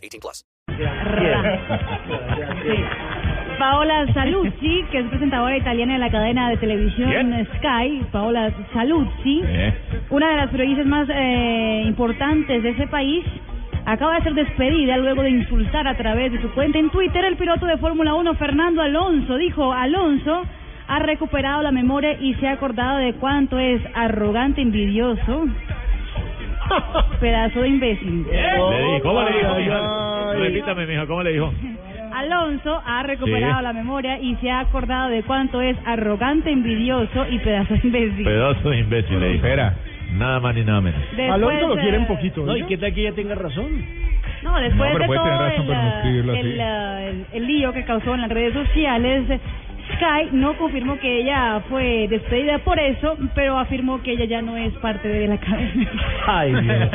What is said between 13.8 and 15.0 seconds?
acaba de ser despedida